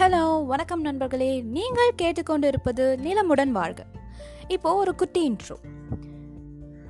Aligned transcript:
Hello 0.00 0.46
வணக்கம் 0.46 0.80
நண்பர்களே. 0.80 1.40
நீங்கள் 1.40 1.92
கேட்டுக்கொண்டிருப்பது 2.02 2.96
நிலமுடன் 2.96 3.48
வாழ்க. 3.48 3.84
இப்போ 4.48 4.74
ஒரு 4.74 4.94
குட்டி 4.94 5.30
இன்ட்ரோ 5.30 5.56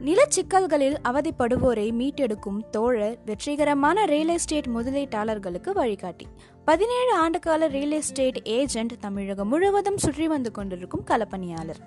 நிலச்சிக்கல்களில் 0.04 0.96
அவதிப்படுவோரை 1.04 1.92
மீட்டெடுக்கும் 1.92 2.70
தோழர் 2.70 3.18
வெற்றிகரமான 3.24 4.04
ரியல் 4.04 4.28
எஸ்டேட் 4.28 4.66
முதலீட்டாளர்களுக்கு 4.66 5.72
வழிகாட்டி. 5.72 6.26
பதினேழு 6.64 7.28
ஆண்டுகால 7.28 7.68
ரியல் 7.68 7.90
எஸ்டேட் 7.90 8.40
ஏஜென்ட் 8.44 8.98
தமிழகம் 9.00 9.48
முழுவதும் 9.48 9.98
சுற்றி 9.98 10.28
வந்து 10.28 10.50
கொண்டிருக்கும் 10.50 11.04
களப்பணியாளர். 11.06 11.80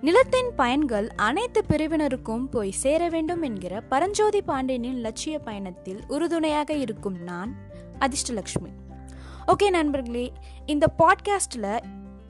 நிலத்தின் 0.00 0.50
பயன்கள் 0.56 1.08
அனைத்து 1.16 1.64
பிரிவினருக்கும் 1.68 2.46
போய் 2.50 2.70
சேர 2.70 3.08
வேண்டும் 3.08 3.42
என்கிற 3.42 3.80
பரஞ்சோதி 3.80 4.42
பாண்டியனின் 4.42 5.00
லட்சிய 5.00 5.38
பயணத்தில் 5.38 6.00
உறுதுணையாக 6.08 6.72
இருக்கும் 6.72 7.22
நான் 7.22 7.54
அதிர்ஷ்டலக்ஷ்மி. 7.98 8.72
ஓகே 9.46 9.68
நண்பர்களே 9.70 10.26
இந்த 10.66 10.86
பாட்காஸ்ட்டில் 10.98 11.72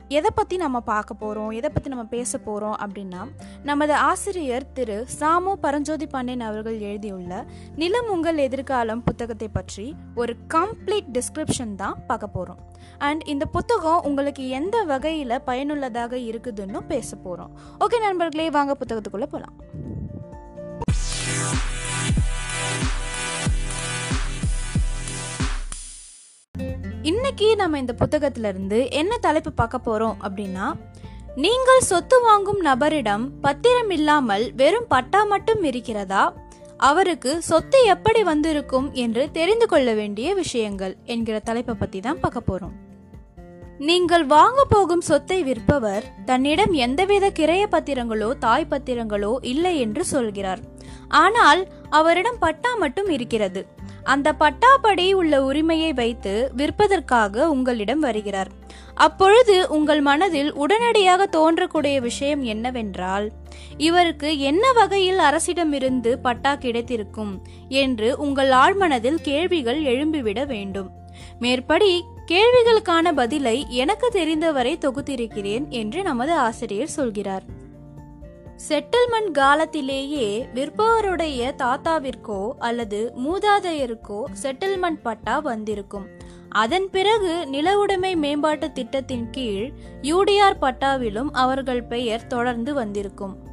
எதை 0.09 0.29
பற்றி 0.35 0.55
நம்ம 0.57 0.77
பார்க்க 0.79 1.13
போகிறோம் 1.13 1.51
எதை 1.51 1.69
பற்றி 1.69 1.89
நம்ம 1.89 2.03
பேச 2.05 2.37
போகிறோம் 2.37 2.75
அப்படின்னா 2.75 3.21
நமது 3.63 3.93
ஆசிரியர் 3.93 4.65
திரு 4.73 4.97
சாமு 5.19 5.53
பரஞ்சோதி 5.61 6.07
பாண்டியன் 6.07 6.41
அவர்கள் 6.41 6.77
எழுதியுள்ள 6.79 7.33
நிலம் 7.75 8.09
உங்கள் 8.09 8.37
எதிர்காலம் 8.37 9.03
புத்தகத்தை 9.03 9.49
பற்றி 9.49 9.85
ஒரு 10.15 10.35
கம்ப்ளீட் 10.53 11.09
டிஸ்கிரிப்ஷன் 11.13 11.73
தான் 11.75 11.97
பார்க்க 12.07 12.27
போகிறோம் 12.27 12.61
அண்ட் 12.99 13.23
இந்த 13.25 13.45
புத்தகம் 13.47 14.03
உங்களுக்கு 14.03 14.45
எந்த 14.49 14.83
வகையில் 14.83 15.41
பயனுள்ளதாக 15.43 16.17
இருக்குதுன்னு 16.29 16.81
பேச 16.87 17.15
போகிறோம் 17.17 17.53
ஓகே 17.79 17.99
நண்பர்களே 17.99 18.49
வாங்க 18.49 18.75
புத்தகத்துக்குள்ளே 18.79 19.29
போகலாம் 19.29 19.55
இன்னைக்கு 27.09 27.55
நம்ம 27.55 27.79
இந்த 27.79 27.93
புத்தகத்துல 27.99 28.47
இருந்து 28.47 28.77
என்ன 28.91 29.17
தலைப்பு 29.17 29.51
பார்க்க 29.51 29.77
போறோம் 29.85 30.13
அப்படின்னா 30.25 30.65
நீங்கள் 31.35 31.81
சொத்து 31.81 32.21
வாங்கும் 32.21 32.61
நபரிடம் 32.65 33.25
பத்திரம் 33.41 33.89
இல்லாமல் 33.89 34.45
வெறும் 34.55 34.87
பட்டா 34.87 35.23
மட்டும் 35.23 35.63
இருக்கிறதா? 35.63 36.23
அவருக்கு 36.77 37.41
சொத்து 37.41 37.85
எப்படி 37.85 38.23
வந்திருக்கும் 38.23 38.87
என்று 38.93 39.31
தெரிந்து 39.31 39.67
கொள்ள 39.67 39.93
வேண்டிய 39.93 40.33
விஷயங்கள் 40.33 40.97
என்கிற 41.05 41.39
தலைப்பை 41.39 41.75
பத்தி 41.75 41.99
தான் 41.99 42.19
பார்க்க 42.19 42.49
போறோம். 42.49 42.73
நீங்கள் 43.77 44.25
வாங்க 44.25 44.63
போகும் 44.69 45.01
சொத்தை 45.01 45.43
விற்பவர் 45.43 46.03
தன்னிடம் 46.25 46.73
எந்தவித 46.85 47.31
கிரைய 47.39 47.63
பத்திரங்களோ 47.71 48.31
தாய் 48.37 48.71
பத்திரங்களோ 48.71 49.35
இல்லை 49.41 49.79
என்று 49.79 50.05
சொல்கிறார். 50.05 50.59
ஆனால் 51.07 51.63
அவரிடம் 51.89 52.39
பட்டா 52.39 52.75
மட்டும் 52.75 53.09
இருக்கிறது. 53.09 53.63
அந்த 54.03 54.35
பட்டாப்படி 54.39 55.11
உள்ள 55.11 55.43
உரிமையை 55.43 55.93
வைத்து 55.93 56.51
விற்பதற்காக 56.57 57.49
உங்களிடம் 57.49 57.99
வருகிறார். 57.99 58.47
அப்பொழுது 58.93 59.67
உங்கள் 59.69 60.01
மனதில் 60.01 60.53
உடனடியாக 60.53 61.27
தோன்றக்கூடிய 61.31 61.99
விஷயம் 61.99 62.43
என்னவென்றால் 62.43 63.31
இவருக்கு 63.77 64.39
என்ன 64.39 64.71
வகையில் 64.71 65.17
அரசிடமிருந்து 65.17 66.15
பட்டா 66.21 66.55
கிடைத்திருக்கும் 66.55 67.41
என்று 67.67 68.17
உங்கள் 68.17 68.49
ஆழ்மனதில் 68.49 69.15
கேள்விகள் 69.15 69.83
எழும்பிவிட 69.83 70.45
வேண்டும். 70.45 70.89
மேற்படி 71.39 72.03
கேள்விகளுக்கான 72.27 73.11
பதிலை 73.15 73.65
எனக்கு 73.69 74.09
தெரிந்தவரை 74.09 74.77
தொகுத்திருக்கிறேன் 74.77 75.67
என்று 75.69 76.03
நமது 76.03 76.33
ஆசிரியர் 76.33 76.87
சொல்கிறார். 76.87 77.61
செட்டில்மெண்ட் 78.69 79.31
காலத்திலேயே 79.31 80.47
விற்பவருடைய 80.53 81.53
தாத்தாவிற்கோ 81.57 82.51
அல்லது 82.59 83.13
மூதாதையருக்கோ 83.25 84.23
செட்டில்மெண்ட் 84.41 84.99
பட்டா 85.03 85.39
வந்திருக்கும். 85.39 86.05
அதன் 86.49 86.89
பிறகு 86.89 87.47
நிலவுடைமை 87.51 88.15
மேம்பாட்டு 88.15 88.71
திட்டத்தின் 88.71 89.29
கீழ் 89.29 89.71
யூடிஆர் 90.01 90.59
பட்டாவிலும் 90.59 91.33
அவர்கள் 91.33 91.83
பெயர் 91.83 92.27
தொடர்ந்து 92.27 92.73
வந்திருக்கும். 92.73 93.51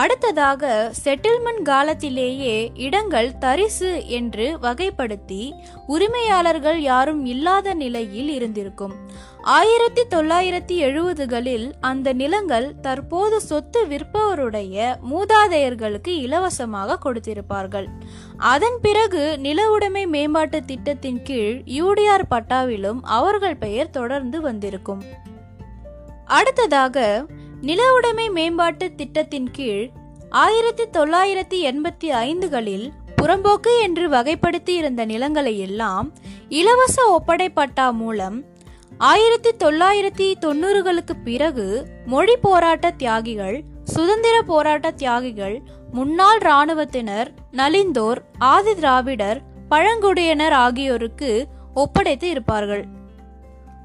அடுத்ததாக 0.00 0.92
செட்டில்மெண்ட் 1.04 1.62
காலத்திலேயே 1.62 2.70
இடங்கள் 2.74 3.38
தரிசு 3.38 3.90
என்று 4.06 4.46
வகைப்படுத்தி 4.62 5.52
உரிமையாளர்கள் 5.86 6.80
யாரும் 6.80 7.24
இல்லாத 7.24 7.74
நிலையில் 7.74 8.28
இருந்திருக்கும். 8.28 8.94
ஆயிரத்தி 9.42 10.02
தொள்ளாயிரத்தி 10.10 10.76
எழுபதுகளில் 10.88 11.66
அந்த 11.80 12.12
நிலங்கள் 12.12 12.68
தற்போது 12.80 13.40
சொத்து 13.40 13.86
விற்பவருடைய 13.86 14.96
மூதாதையர்களுக்கு 15.10 16.08
இலவசமாக 16.08 16.98
கொடுத்திருப்பார்கள். 17.04 17.88
அதன் 18.36 18.78
பிறகு 18.82 19.38
நில 19.38 19.70
உடைமை 19.70 20.06
மேம்பாட்டு 20.06 20.64
திட்டத்தின் 20.64 21.22
கீழ் 21.22 21.62
யூடிஆர் 21.66 22.28
பட்டாவிலும் 22.28 23.02
அவர்கள் 23.02 23.56
பெயர் 23.56 23.90
தொடர்ந்து 23.90 24.40
வந்திருக்கும். 24.40 25.04
அடுத்ததாக 26.24 27.26
நில 27.60 27.92
உடைமை 27.92 28.30
மேம்பாட்டு 28.30 28.94
திட்டத்தின் 28.94 29.50
கீழ் 29.50 29.90
ஆயிரத்தி 30.30 30.84
தொள்ளாயிரத்தி 30.92 31.58
எண்பத்தி 31.64 32.08
ஐந்துகளில் 32.08 32.92
புறம்போக்கு 33.16 33.82
என்று 33.82 34.10
வகைப்படுத்தி 34.10 34.68
இருந்த 34.68 35.04
நிலங்களை 35.04 35.58
எல்லாம் 35.58 36.12
இலவச 36.48 37.18
ஒப்படைப்பட்டா 37.18 37.92
மூலம் 37.92 38.44
ஆயிரத்தி 38.98 39.50
தொள்ளாயிரத்தி 39.64 40.34
தொண்ணூறுகளுக்கு 40.40 41.14
பிறகு 41.24 41.86
மொழி 42.06 42.36
போராட்ட 42.36 42.90
தியாகிகள் 42.90 43.64
சுதந்திர 43.84 44.42
போராட்ட 44.42 44.90
தியாகிகள் 44.90 45.62
முன்னாள் 45.92 46.38
இராணுவத்தினர் 46.38 47.34
நலிந்தோர் 47.52 48.22
ஆதி 48.38 48.74
திராவிடர் 48.74 49.42
பழங்குடியினர் 49.68 50.52
ஆகியோருக்கு 50.52 51.46
ஒப்படைத்து 51.74 52.30
இருப்பார்கள். 52.30 52.86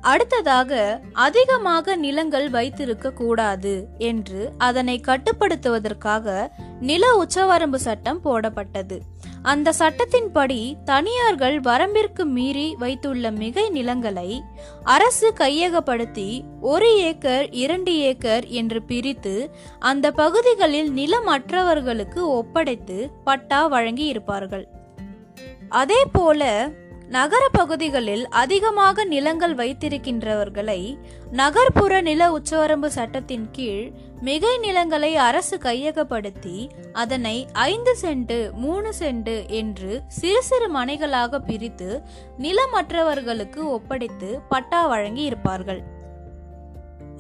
அடுத்ததாக 0.01 1.01
அதிகமாக 1.13 1.95
நிலங்கள் 1.95 2.50
வைத்திருக்க 2.50 3.12
கூடாது 3.12 3.88
என்று 3.97 4.51
அதனை 4.57 5.01
கட்டுப்படுத்துவதற்காக 5.06 6.51
நில 6.79 7.23
உச்சவரம்பு 7.23 7.75
சட்டம் 7.75 8.22
போடப்பட்டது. 8.23 9.00
அந்த 9.41 9.73
சட்டத்தின்படி 9.79 10.73
தனியார்கள் 10.84 11.62
வரம்பிற்கு 11.62 12.23
மீறி 12.23 12.75
வைத்துள்ள 12.75 13.31
மிகை 13.31 13.69
நிலங்களை 13.69 14.41
அரசு 14.84 15.34
கையகப்படுத்தி 15.38 16.41
ஒரு 16.62 16.97
ஏக்கர் 16.97 17.50
இரண்டு 17.51 17.95
ஏக்கர் 17.97 18.47
என்று 18.47 18.81
பிரித்து 18.81 19.50
அந்த 19.79 20.12
பகுதிகளில் 20.12 20.91
நிலம் 20.91 21.28
அற்றவர்களுக்கு 21.28 22.19
ஒப்படைத்து 22.19 23.12
பட்டா 23.23 23.68
வழங்கி 23.68 24.06
இருப்பார்கள் 24.06 24.68
அதே 25.69 26.06
போல 26.12 26.69
நகர 27.12 27.44
பகுதிகளில் 27.52 28.24
அதிகமாக 28.34 29.04
நிலங்கள் 29.06 29.56
வைத்திருக்கின்றவர்களை 29.56 30.82
நகர்ப்புற 31.32 31.94
நில 32.02 32.22
உச்சவரம்பு 32.32 32.90
சட்டத்தின் 32.90 33.48
கீழ் 33.52 33.88
மிகை 34.22 34.54
நிலங்களை 34.58 35.12
அரசு 35.20 35.58
கையகப்படுத்தி 35.58 36.58
அதனை 36.94 37.36
ஐந்து 37.66 37.96
சென்ட் 38.02 38.36
மூணு 38.58 38.92
சென்ட் 39.00 39.34
என்று 39.54 39.92
சிறு 40.20 40.42
சிறு 40.42 40.70
மனைகளாக 40.74 41.42
பிரித்து 41.42 41.90
நிலமற்றவர்களுக்கு 42.40 43.64
ஒப்படைத்து 43.70 44.30
பட்டா 44.50 44.84
வழங்கி 44.88 45.26
இருப்பார்கள் 45.26 45.82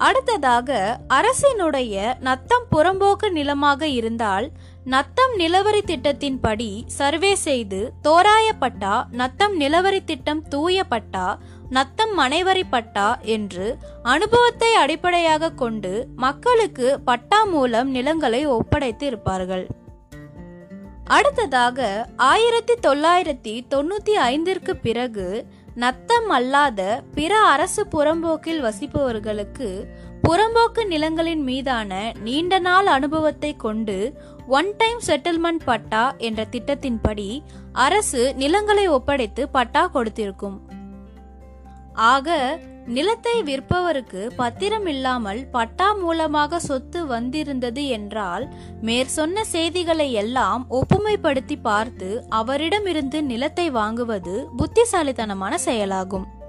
அடுத்ததாக 0.01 0.99
அரசினுடைய 1.09 2.13
நத்தம் 2.19 2.65
புறம்போக்கு 2.71 3.31
நிலமாக 3.31 3.87
இருந்தால் 3.87 4.51
நத்தம் 4.83 5.33
நிலவரி 5.37 5.81
திட்டத்தின்படி 5.85 6.69
சர்வே 6.85 7.35
செய்து 7.35 7.91
தோராய 8.03 8.47
பட்டா 8.59 9.07
நத்தம் 9.11 9.59
நிலவரி 9.59 10.03
திட்டம் 10.03 10.47
தூய 10.47 10.83
பட்டா 10.83 11.39
நத்தம் 11.69 12.13
மனைவரி 12.13 12.63
பட்டா 12.63 13.19
என்று 13.21 13.77
அனுபவத்தை 14.03 14.73
அடிப்படையாக 14.73 15.51
கொண்டு 15.51 16.07
மக்களுக்கு 16.15 16.99
பட்டா 16.99 17.43
மூலம் 17.43 17.89
நிலங்களை 17.89 18.45
ஒப்படைத்து 18.45 19.07
இருப்பார்கள். 19.07 19.67
அடுத்ததாக 21.05 22.07
ஆயிரத்தி 22.15 22.73
தொள்ளாயிரத்தி 22.73 23.53
தொண்ணூத்தி 23.69 24.13
ஐந்திற்கு 24.29 24.73
பிறகு 24.81 25.45
நத்தம் 25.75 26.29
அல்லாத 26.29 27.01
பிற 27.13 27.39
அரசு 27.39 27.87
புறம்போக்கில் 27.91 28.61
வசிப்பவர்களுக்கு 28.61 29.85
புறம்போக்கு 30.27 30.85
நிலங்களின் 30.87 31.43
மீதான 31.43 32.13
நீண்ட 32.23 32.59
நாள் 32.59 32.85
அனுபவத்தை 32.85 33.55
கொண்டு 33.55 34.17
ஒன் 34.47 34.75
டைம் 34.77 34.99
செட்டில்மெண்ட் 35.07 35.63
பட்டா 35.65 36.15
என்ற 36.17 36.45
திட்டத்தின்படி 36.51 37.41
அரசு 37.71 38.33
நிலங்களை 38.35 38.87
ஒப்படைத்து 38.87 39.49
பட்டா 39.49 39.87
கொடுத்திருக்கும். 39.87 40.70
ஆக 41.93 42.59
நிலத்தை 42.85 43.43
விற்பவருக்கு 43.43 44.27
பத்திரம் 44.35 44.85
இல்லாமல் 44.85 45.47
பட்டா 45.51 45.93
மூலமாக 45.93 46.59
சொத்து 46.59 47.07
வந்திருந்தது 47.07 47.87
என்றால் 47.87 48.47
மேற்சொன்ன 48.81 49.41
செய்திகளை 49.41 50.11
எல்லாம் 50.11 50.65
ஒப்புமைப்படுத்தி 50.69 51.61
பார்த்து 51.61 52.25
அவரிடமிருந்து 52.29 53.23
நிலத்தை 53.23 53.71
வாங்குவது 53.71 54.45
புத்திசாலித்தனமான 54.57 55.57
செயலாகும். 55.57 56.39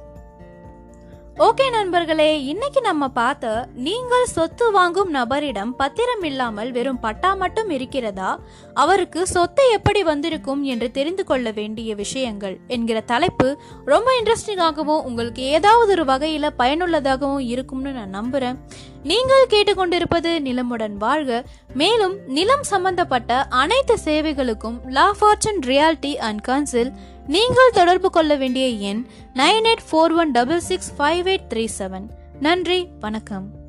ஓகே 1.37 1.71
நண்பர்களே 1.71 2.45
இன்னைக்கு 2.45 2.81
நம்ம 2.81 3.09
பார்த்த 3.09 3.69
நீங்கள் 3.75 4.25
சொத்து 4.25 4.73
வாங்கும் 4.73 5.15
நபரிடம் 5.15 5.71
பத்திரம் 5.71 6.23
இல்லாமல் 6.23 6.71
வெறும் 6.73 7.01
பட்டா 7.01 7.35
மட்டும் 7.35 7.71
இருக்கிறதா? 7.71 8.39
அவருக்கு 8.75 9.27
சொத்து 9.27 9.71
எப்படி 9.71 10.03
வந்திருக்கும் 10.03 10.63
என்று 10.63 10.91
தெரிந்து 10.91 11.25
கொள்ள 11.25 11.51
வேண்டிய 11.51 11.95
விஷயங்கள் 11.95 12.59
என்கிற 12.67 13.01
தலைப்பு 13.01 13.59
ரொம்ப 13.85 14.11
இன்ட்ரெஸ்டிங்காகவும் 14.23 15.05
உங்களுக்கு 15.05 15.43
ஏதாவது 15.43 15.93
ஒரு 15.93 16.05
வகையில் 16.05 16.55
பயனுள்ளதாகவும் 16.59 17.39
இருக்கும்னு 17.39 17.93
நான் 17.93 18.17
நம்புறேன். 18.21 18.59
நீங்கள் 19.03 19.47
கேட்டுக்கொண்டிருப்பது 19.49 20.31
நிலமுடன் 20.39 20.97
வாழ்க. 20.97 21.45
மேலும் 21.75 22.17
நிலம் 22.27 22.63
சம்பந்தப்பட்ட 22.63 23.43
அனைத்து 23.43 23.99
சேவைகளுக்கும் 24.05 24.79
La 24.87 25.17
Fortune 25.21 25.61
reality 25.61 26.15
and 26.15 26.41
council 26.41 26.93
நீங்கள் 27.27 27.71
தொடர்பு 27.73 28.11
கொள்ள 28.11 28.37
வேண்டிய 28.37 28.67
எண் 28.69 29.07
nine 29.35 29.67
eight 29.71 29.87
four 29.91 30.15
one 30.15 30.31
double 30.31 30.61
six 30.61 30.93
five 30.99 31.25
eight 31.25 31.49
three 31.55 31.69
seven. 31.79 32.07
நன்றி 32.41 32.89
வணக்கம். 33.01 33.62